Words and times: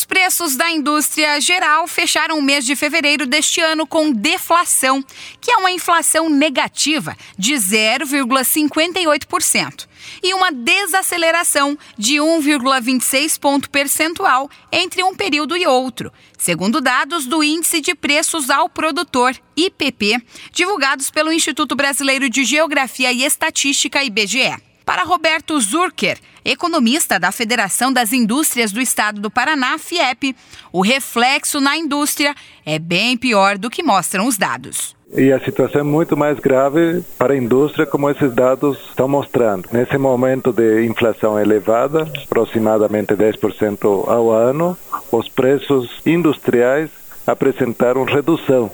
Os 0.00 0.04
preços 0.06 0.56
da 0.56 0.70
indústria 0.70 1.38
geral 1.42 1.86
fecharam 1.86 2.38
o 2.38 2.42
mês 2.42 2.64
de 2.64 2.74
fevereiro 2.74 3.26
deste 3.26 3.60
ano 3.60 3.86
com 3.86 4.10
deflação, 4.10 5.04
que 5.38 5.50
é 5.50 5.58
uma 5.58 5.70
inflação 5.70 6.30
negativa 6.30 7.14
de 7.36 7.52
0,58%, 7.52 9.86
e 10.22 10.32
uma 10.32 10.50
desaceleração 10.50 11.78
de 11.98 12.14
1,26 12.14 13.38
ponto 13.38 13.68
percentual 13.68 14.48
entre 14.72 15.04
um 15.04 15.14
período 15.14 15.54
e 15.54 15.66
outro, 15.66 16.10
segundo 16.38 16.80
dados 16.80 17.26
do 17.26 17.44
Índice 17.44 17.82
de 17.82 17.94
Preços 17.94 18.48
ao 18.48 18.70
Produtor, 18.70 19.36
IPP, 19.54 20.16
divulgados 20.50 21.10
pelo 21.10 21.30
Instituto 21.30 21.76
Brasileiro 21.76 22.30
de 22.30 22.42
Geografia 22.42 23.12
e 23.12 23.22
Estatística, 23.22 24.02
IBGE. 24.02 24.69
Para 24.90 25.04
Roberto 25.04 25.60
Zurker, 25.60 26.18
economista 26.44 27.16
da 27.16 27.30
Federação 27.30 27.92
das 27.92 28.12
Indústrias 28.12 28.72
do 28.72 28.80
Estado 28.80 29.20
do 29.20 29.30
Paraná, 29.30 29.78
FIEP, 29.78 30.34
o 30.72 30.82
reflexo 30.82 31.60
na 31.60 31.76
indústria 31.76 32.34
é 32.66 32.76
bem 32.76 33.16
pior 33.16 33.56
do 33.56 33.70
que 33.70 33.84
mostram 33.84 34.26
os 34.26 34.36
dados. 34.36 34.96
E 35.16 35.30
a 35.30 35.38
situação 35.38 35.82
é 35.82 35.84
muito 35.84 36.16
mais 36.16 36.40
grave 36.40 37.04
para 37.16 37.34
a 37.34 37.36
indústria, 37.36 37.86
como 37.86 38.10
esses 38.10 38.34
dados 38.34 38.78
estão 38.88 39.06
mostrando. 39.06 39.68
Nesse 39.70 39.96
momento 39.96 40.52
de 40.52 40.84
inflação 40.84 41.38
elevada, 41.38 42.10
aproximadamente 42.24 43.14
10% 43.14 44.08
ao 44.08 44.28
ano, 44.32 44.76
os 45.12 45.28
preços 45.28 46.00
industriais 46.04 46.90
apresentaram 47.24 48.02
redução. 48.02 48.68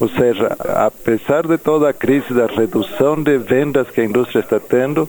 Ou 0.00 0.08
seja, 0.08 0.48
apesar 0.58 1.46
de 1.46 1.56
toda 1.58 1.88
a 1.88 1.92
crise 1.92 2.34
da 2.34 2.46
redução 2.46 3.22
de 3.22 3.38
vendas 3.38 3.88
que 3.88 4.00
a 4.00 4.04
indústria 4.04 4.40
está 4.40 4.58
tendo, 4.58 5.08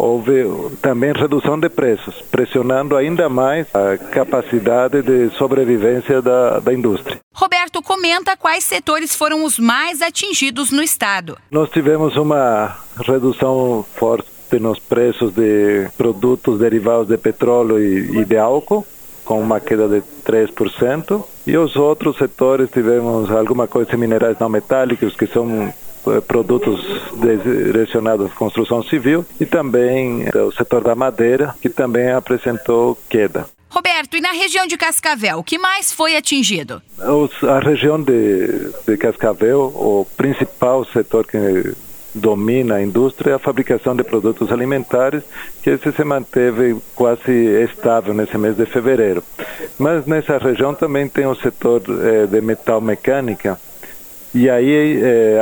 houve 0.00 0.44
também 0.80 1.12
redução 1.12 1.58
de 1.58 1.68
preços, 1.68 2.22
pressionando 2.30 2.96
ainda 2.96 3.28
mais 3.28 3.66
a 3.74 3.96
capacidade 3.96 5.02
de 5.02 5.30
sobrevivência 5.36 6.22
da, 6.22 6.58
da 6.58 6.72
indústria. 6.72 7.18
Roberto 7.34 7.82
comenta 7.82 8.36
quais 8.36 8.64
setores 8.64 9.14
foram 9.14 9.44
os 9.44 9.58
mais 9.58 10.02
atingidos 10.02 10.70
no 10.70 10.82
estado. 10.82 11.38
Nós 11.50 11.70
tivemos 11.70 12.16
uma 12.16 12.76
redução 13.06 13.84
forte 13.94 14.28
nos 14.58 14.78
preços 14.78 15.32
de 15.32 15.88
produtos 15.96 16.58
derivados 16.58 17.06
de 17.06 17.16
petróleo 17.16 17.78
e, 17.78 18.20
e 18.20 18.24
de 18.24 18.36
álcool, 18.36 18.84
com 19.24 19.40
uma 19.40 19.60
queda 19.60 19.88
de 19.88 20.02
3%. 20.26 21.22
E 21.46 21.56
os 21.56 21.76
outros 21.76 22.16
setores 22.16 22.68
tivemos 22.70 23.30
alguma 23.30 23.68
coisa 23.68 23.90
de 23.90 23.96
minerais 23.96 24.36
não 24.40 24.48
metálicos, 24.48 25.14
que 25.14 25.26
são 25.26 25.72
produtos 26.26 26.80
direcionados 27.70 28.30
à 28.30 28.34
construção 28.34 28.82
civil 28.82 29.24
e 29.40 29.46
também 29.46 30.26
eh, 30.32 30.38
o 30.38 30.52
setor 30.52 30.82
da 30.82 30.94
madeira, 30.94 31.54
que 31.60 31.68
também 31.68 32.10
apresentou 32.10 32.98
queda. 33.08 33.46
Roberto, 33.68 34.16
e 34.16 34.20
na 34.20 34.32
região 34.32 34.66
de 34.66 34.76
Cascavel, 34.76 35.38
o 35.38 35.44
que 35.44 35.56
mais 35.56 35.92
foi 35.92 36.16
atingido? 36.16 36.82
A 37.48 37.60
região 37.60 38.02
de, 38.02 38.72
de 38.86 38.96
Cascavel, 38.96 39.60
o 39.60 40.06
principal 40.16 40.84
setor 40.84 41.24
que 41.24 41.72
domina 42.12 42.76
a 42.76 42.82
indústria 42.82 43.32
é 43.32 43.34
a 43.34 43.38
fabricação 43.38 43.94
de 43.94 44.02
produtos 44.02 44.50
alimentares, 44.50 45.22
que 45.62 45.70
esse 45.70 45.92
se 45.92 46.04
manteve 46.04 46.76
quase 46.94 47.30
estável 47.70 48.12
nesse 48.12 48.36
mês 48.36 48.56
de 48.56 48.66
fevereiro. 48.66 49.22
Mas 49.78 50.04
nessa 50.06 50.38
região 50.38 50.74
também 50.74 51.08
tem 51.08 51.26
o 51.26 51.36
setor 51.36 51.82
eh, 51.88 52.26
de 52.26 52.40
metal 52.40 52.80
mecânica, 52.80 53.58
e 54.34 54.48
aí 54.48 55.00
eh, 55.02 55.40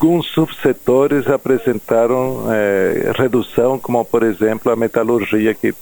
alguns 0.00 0.26
subsetores 0.28 1.26
apresentaram 1.28 2.46
eh, 2.50 3.12
redução, 3.14 3.78
como 3.78 4.02
por 4.02 4.22
exemplo 4.22 4.72
a 4.72 4.76
metalurgia 4.76 5.52
que 5.52 5.74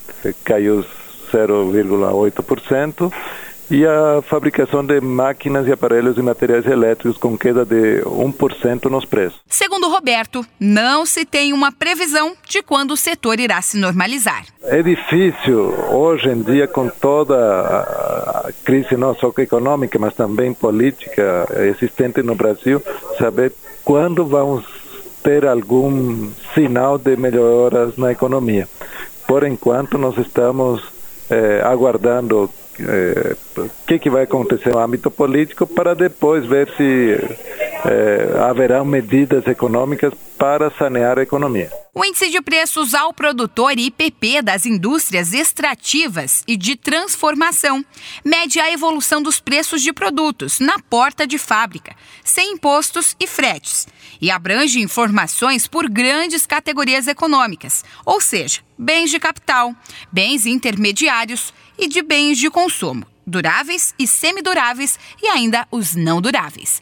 caiu 0.45 0.85
0,8%, 1.33 3.13
e 3.71 3.87
a 3.87 4.21
fabricação 4.23 4.85
de 4.85 5.01
máquinas 5.01 5.69
e 5.69 5.73
aparelhos 5.73 6.17
e 6.17 6.23
materiais 6.23 6.67
elétricos 6.67 7.17
com 7.19 7.37
queda 7.39 7.65
de 7.65 8.03
1% 8.03 8.87
nos 8.87 9.05
preços. 9.05 9.39
Segundo 9.47 9.89
Roberto, 9.89 10.45
não 10.59 11.07
se 11.07 11.25
tem 11.25 11.53
uma 11.53 11.71
previsão 11.71 12.35
de 12.49 12.63
quando 12.63 12.93
o 12.93 12.97
setor 12.97 13.39
irá 13.39 13.61
se 13.63 13.77
normalizar. 13.79 14.47
É 14.63 14.83
difícil 14.83 15.75
hoje 15.91 16.31
em 16.31 16.43
dia 16.43 16.67
com 16.67 16.89
toda 16.89 17.37
a 17.37 18.51
crise 18.65 18.97
não 18.97 19.15
só 19.15 19.33
econômica, 19.39 19.99
mas 19.99 20.15
também 20.15 20.55
política 20.55 21.47
existente 21.69 22.23
no 22.23 22.35
Brasil, 22.35 22.83
saber 23.19 23.53
quando 23.89 24.27
vamos 24.27 24.67
ter 25.23 25.47
algum 25.47 26.29
sinal 26.55 26.99
de 26.99 27.17
melhoras 27.17 27.97
na 27.97 28.13
economia. 28.13 28.69
Por 29.27 29.45
enquanto, 29.45 29.97
nós 29.97 30.19
estamos 30.19 30.83
eh, 31.31 31.63
aguardando 31.65 32.45
o 32.45 32.51
que, 33.87 33.99
que 33.99 34.11
vai 34.11 34.25
acontecer 34.25 34.75
no 34.75 34.79
âmbito 34.79 35.11
político 35.11 35.67
para 35.67 35.95
depois 35.95 36.45
ver 36.45 36.69
se 36.77 37.19
é, 37.85 38.39
haverá 38.41 38.85
medidas 38.85 39.47
econômicas 39.47 40.13
para 40.39 40.71
sanear 40.71 41.19
a 41.19 41.23
economia. 41.23 41.71
O 41.95 42.05
índice 42.05 42.31
de 42.31 42.41
preços 42.41 42.95
ao 42.95 43.13
produtor 43.13 43.77
IPP 43.77 44.41
das 44.43 44.65
indústrias 44.67 45.33
extrativas 45.33 46.45
e 46.47 46.57
de 46.57 46.77
transformação 46.77 47.85
mede 48.25 48.61
a 48.61 48.71
evolução 48.71 49.21
dos 49.21 49.41
preços 49.41 49.83
de 49.83 49.93
produtos 49.93 50.61
na 50.61 50.79
porta 50.79 51.27
de 51.27 51.39
fábrica, 51.39 51.97
sem 52.23 52.53
impostos 52.53 53.17
e 53.19 53.27
fretes, 53.27 53.89
e 54.21 54.31
abrange 54.31 54.81
informações 54.81 55.67
por 55.67 55.89
grandes 55.89 56.47
categorias 56.47 57.09
econômicas, 57.09 57.85
ou 58.05 58.21
seja, 58.21 58.61
bens 58.77 59.11
de 59.11 59.19
capital, 59.19 59.75
bens 60.13 60.47
intermediários 60.47 61.53
e 61.77 61.89
de 61.89 62.01
bens 62.03 62.39
de 62.39 62.49
consumo, 62.49 63.05
duráveis 63.27 63.95
e 63.99 64.07
semiduráveis 64.07 64.99
e 65.23 65.27
ainda 65.27 65.67
os 65.71 65.95
não 65.95 66.21
duráveis. 66.21 66.77